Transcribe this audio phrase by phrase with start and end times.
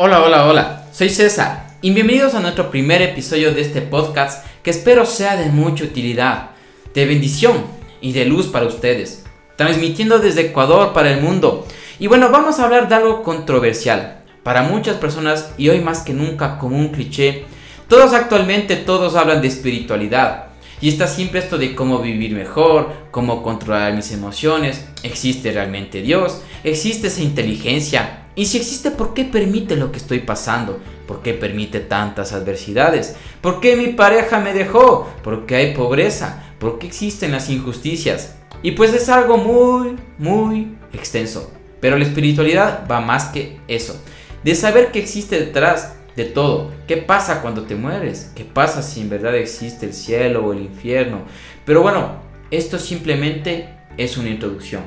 [0.00, 4.70] Hola, hola, hola, soy César y bienvenidos a nuestro primer episodio de este podcast que
[4.70, 6.50] espero sea de mucha utilidad,
[6.94, 7.64] de bendición
[8.00, 9.24] y de luz para ustedes,
[9.56, 11.66] transmitiendo desde Ecuador para el mundo.
[11.98, 16.12] Y bueno, vamos a hablar de algo controversial para muchas personas y hoy más que
[16.12, 17.46] nunca como un cliché.
[17.88, 20.44] Todos actualmente, todos hablan de espiritualidad.
[20.80, 26.42] Y está siempre esto de cómo vivir mejor, cómo controlar mis emociones, existe realmente Dios,
[26.62, 30.78] existe esa inteligencia, y si existe, ¿por qué permite lo que estoy pasando?
[31.08, 33.16] ¿Por qué permite tantas adversidades?
[33.40, 35.10] ¿Por qué mi pareja me dejó?
[35.24, 36.44] ¿Por qué hay pobreza?
[36.60, 38.36] ¿Por qué existen las injusticias?
[38.62, 41.50] Y pues es algo muy, muy extenso.
[41.80, 44.00] Pero la espiritualidad va más que eso.
[44.44, 46.70] De saber que existe detrás de todo.
[46.86, 48.30] ¿Qué pasa cuando te mueres?
[48.36, 51.22] ¿Qué pasa si en verdad existe el cielo o el infierno?
[51.64, 54.84] Pero bueno, esto simplemente es una introducción.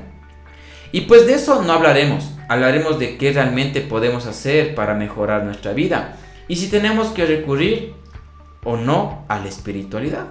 [0.94, 5.72] Y pues de eso no hablaremos hablaremos de qué realmente podemos hacer para mejorar nuestra
[5.72, 6.18] vida
[6.50, 7.94] y si tenemos que recurrir
[8.66, 10.26] o no a la espiritualidad.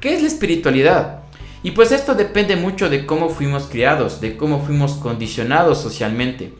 [0.00, 1.20] ¿Qué es la espiritualidad?
[1.62, 6.54] Y pues esto depende mucho de cómo fuimos criados, de cómo fuimos condicionados socialmente.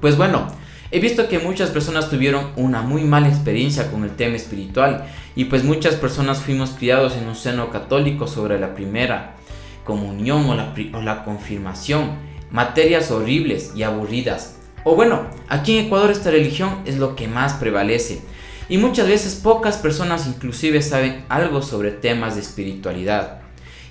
[0.00, 0.48] Pues bueno,
[0.90, 5.44] he visto que muchas personas tuvieron una muy mala experiencia con el tema espiritual y
[5.44, 9.36] pues muchas personas fuimos criados en un seno católico sobre la primera
[9.84, 14.56] comunión o la, confirmación materias horribles y aburridas.
[14.84, 18.22] O bueno, aquí en Ecuador esta religión es lo que más prevalece.
[18.68, 23.40] Y muchas veces pocas personas inclusive saben algo sobre temas de espiritualidad.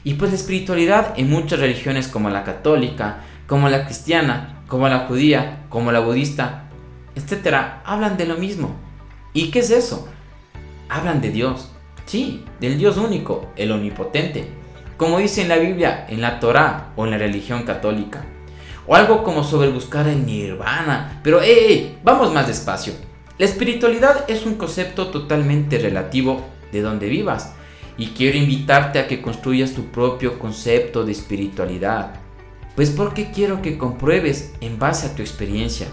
[0.04, 5.00] Y pues la espiritualidad en muchas religiones como la católica, como la cristiana, como la
[5.00, 6.70] judía, como la budista,
[7.16, 8.76] etcétera, hablan de lo mismo.
[9.34, 10.08] ¿Y qué es eso?
[10.90, 11.72] Hablan de Dios.
[12.06, 14.48] Sí, del Dios único, el omnipotente.
[14.96, 18.26] Como dice en la Biblia, en la Torá o en la religión católica.
[18.88, 21.20] O algo como sobre buscar el nirvana.
[21.22, 21.98] Pero, ¡eh!
[22.04, 22.94] vamos más despacio.
[23.38, 27.54] La espiritualidad es un concepto totalmente relativo de donde vivas.
[27.98, 32.14] Y quiero invitarte a que construyas tu propio concepto de espiritualidad.
[32.76, 35.88] Pues porque quiero que compruebes en base a tu experiencia.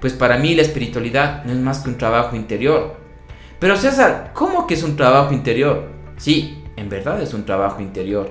[0.00, 2.96] Pues para mí la espiritualidad no es más que un trabajo interior.
[3.60, 5.90] Pero César, ¿cómo que es un trabajo interior?
[6.16, 8.30] Sí, en verdad es un trabajo interior.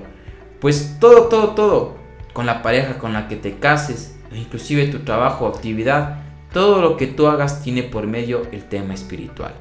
[0.60, 2.05] Pues todo, todo, todo
[2.36, 6.18] con la pareja con la que te cases, o inclusive tu trabajo o actividad,
[6.52, 9.54] todo lo que tú hagas tiene por medio el tema espiritual.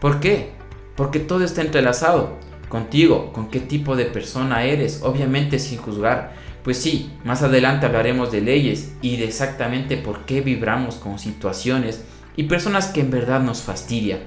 [0.00, 0.52] ¿Por qué?
[0.96, 2.38] Porque todo está entrelazado
[2.70, 6.32] contigo, con qué tipo de persona eres, obviamente sin juzgar.
[6.64, 12.06] Pues sí, más adelante hablaremos de leyes y de exactamente por qué vibramos con situaciones
[12.36, 14.20] y personas que en verdad nos fastidia.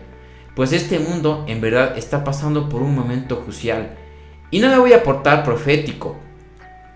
[0.55, 3.97] Pues este mundo en verdad está pasando por un momento crucial.
[4.51, 6.15] Y no me voy a portar profético,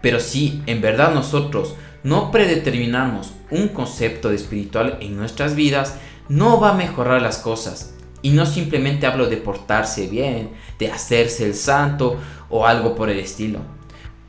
[0.03, 5.95] pero si en verdad nosotros no predeterminamos un concepto de espiritual en nuestras vidas,
[6.27, 7.93] no va a mejorar las cosas.
[8.21, 12.19] Y no simplemente hablo de portarse bien, de hacerse el santo
[12.49, 13.59] o algo por el estilo,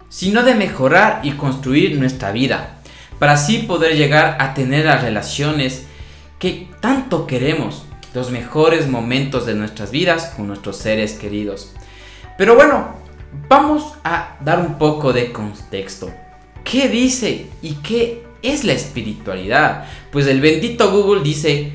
[0.09, 2.79] sino de mejorar y construir nuestra vida,
[3.19, 5.87] para así poder llegar a tener las relaciones
[6.39, 11.73] que tanto queremos, los mejores momentos de nuestras vidas con nuestros seres queridos.
[12.39, 13.04] Pero bueno,
[13.49, 16.11] Vamos a dar un poco de contexto.
[16.63, 19.87] ¿Qué dice y qué es la espiritualidad?
[20.13, 21.73] Pues el bendito Google dice,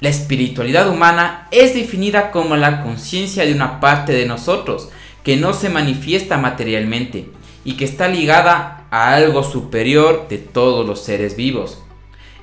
[0.00, 4.90] la espiritualidad humana es definida como la conciencia de una parte de nosotros
[5.24, 7.30] que no se manifiesta materialmente
[7.64, 11.82] y que está ligada a algo superior de todos los seres vivos.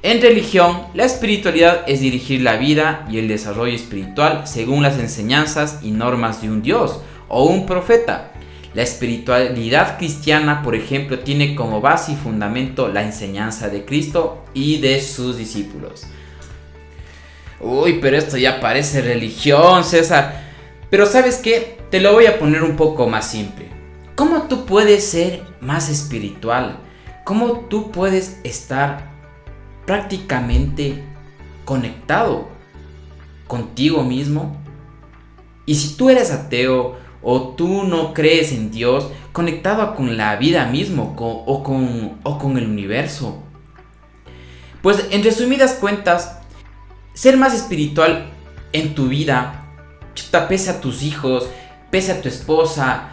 [0.02, 5.80] En religión, la espiritualidad es dirigir la vida y el desarrollo espiritual según las enseñanzas
[5.84, 8.32] y normas de un Dios o un profeta.
[8.74, 14.80] La espiritualidad cristiana, por ejemplo, tiene como base y fundamento la enseñanza de Cristo y
[14.80, 16.08] de sus discípulos.
[17.62, 20.44] Uy, pero esto ya parece religión, César.
[20.90, 23.70] Pero sabes qué, te lo voy a poner un poco más simple.
[24.16, 26.80] ¿Cómo tú puedes ser más espiritual?
[27.24, 29.10] ¿Cómo tú puedes estar
[29.86, 31.04] prácticamente
[31.64, 32.50] conectado
[33.48, 34.58] contigo mismo?
[35.66, 40.68] Y si tú eres ateo o tú no crees en Dios, conectado con la vida
[40.68, 43.40] mismo o, con, el universo.
[44.84, 46.38] Pues en resumidas cuentas,
[47.16, 48.28] ser más espiritual
[48.74, 49.66] en tu vida,
[50.48, 51.50] pese a tus hijos,
[51.90, 53.10] pese a tu esposa,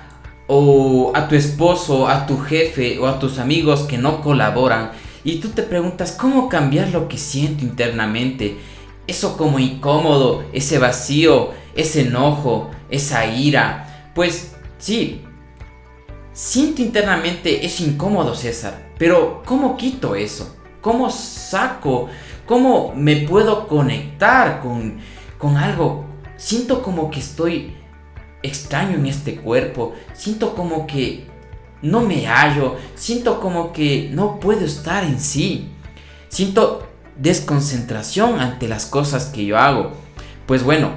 [0.47, 4.91] o a tu esposo, a tu jefe o a tus amigos que no colaboran,
[5.25, 8.59] y tú te preguntas cómo cambiar lo que siento internamente,
[9.07, 15.25] eso como incómodo, ese vacío, ese enojo, esa ira, pues sí,
[16.33, 20.57] siento internamente es incómodo, César, pero ¿cómo quito eso?
[20.81, 22.09] ¿Cómo saco?
[22.47, 24.99] cómo me puedo conectar con,
[25.39, 26.05] con algo.
[26.37, 27.77] Siento como que estoy
[28.43, 31.27] extraño en este cuerpo, siento como que
[31.81, 35.71] no me hallo, siento como que no puedo estar en sí,
[36.29, 39.93] siento desconcentración ante las cosas que yo hago.
[40.47, 40.91] Pues bueno,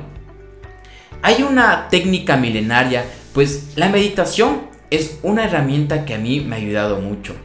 [1.25, 6.59] hay una técnica milenaria, pues la meditación es una herramienta que a mí me ha
[6.59, 7.35] ayudado mucho.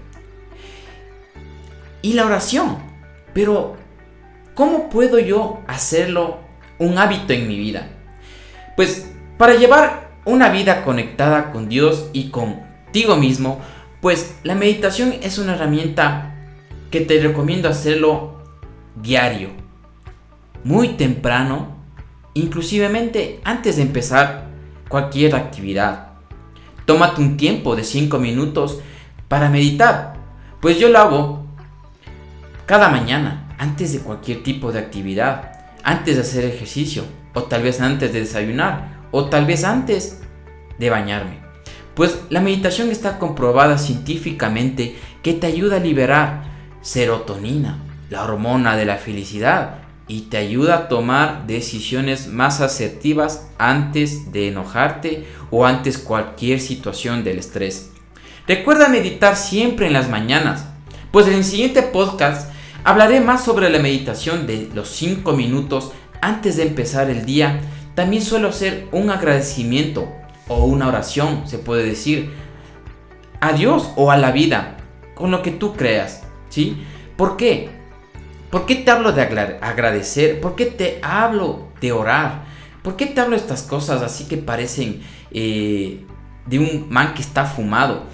[2.03, 2.77] Y la oración,
[3.33, 3.79] pero
[4.53, 6.41] ¿cómo puedo yo hacerlo
[6.79, 7.89] un hábito en mi vida?
[8.77, 13.63] Pues para llevar una vida conectada con Dios y contigo mismo,
[14.03, 16.35] pues la meditación es una herramienta
[16.91, 18.43] que te recomiendo hacerlo
[18.97, 19.49] diario,
[20.65, 21.80] muy temprano,
[22.35, 24.47] inclusivemente antes de empezar
[24.89, 26.09] cualquier actividad.
[26.85, 28.81] Tómate un tiempo de 5 minutos
[29.29, 30.15] para meditar,
[30.61, 31.47] pues yo lo hago
[32.67, 37.05] cada mañana, antes de cualquier tipo de actividad, antes de hacer ejercicio
[37.35, 40.21] o tal vez antes de desayunar o tal vez antes
[40.79, 41.41] de bañarme.
[41.95, 46.45] Pues la meditación está comprobada científicamente que te ayuda a liberar
[46.81, 47.79] serotonina,
[48.09, 49.75] la hormona de la felicidad,
[50.11, 57.23] y te ayuda a tomar decisiones más asertivas antes de enojarte o antes cualquier situación
[57.23, 57.93] del estrés.
[58.49, 60.67] Recuerda meditar siempre en las mañanas,
[61.13, 62.51] pues en el siguiente podcast
[62.83, 67.61] hablaré más sobre la meditación de los 5 minutos antes de empezar el día
[67.95, 70.09] también suelo hacer un agradecimiento
[70.49, 72.33] o una oración, se puede decir,
[73.41, 74.77] a Dios o a la vida,
[75.15, 76.83] con lo que tú creas, ¿sí?
[77.17, 77.80] ¿Por qué?
[78.51, 80.41] ¿Por qué te hablo de agradecer?
[80.41, 82.45] ¿Por qué te hablo de orar?
[82.83, 86.05] ¿Por qué te hablo de estas cosas así que parecen eh,
[86.47, 88.05] de un man que está fumado?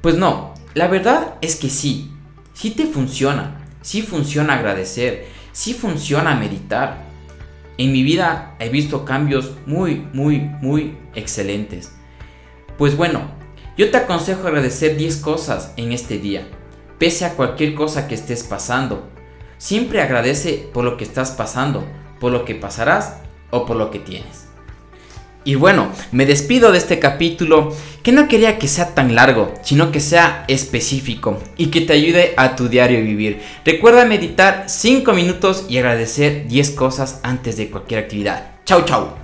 [0.00, 2.12] Pues no, la verdad es que sí,
[2.52, 7.04] sí te funciona, sí funciona agradecer, sí funciona meditar,
[7.76, 11.92] en mi vida he visto cambios muy, muy, muy excelentes.
[12.78, 13.22] Pues bueno,
[13.76, 16.46] yo te aconsejo agradecer 10 cosas en este día,
[16.98, 19.08] pese a cualquier cosa que estés pasando.
[19.64, 21.86] Siempre agradece por lo que estás pasando,
[22.20, 23.14] por lo que pasarás
[23.48, 24.44] o por lo que tienes.
[25.42, 29.90] Y bueno, me despido de este capítulo que no quería que sea tan largo, sino
[29.90, 33.40] que sea específico y que te ayude a tu diario vivir.
[33.64, 38.56] Recuerda meditar 5 minutos y agradecer 10 cosas antes de cualquier actividad.
[38.66, 39.23] Chau, chau.